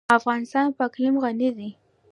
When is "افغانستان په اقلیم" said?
0.17-1.15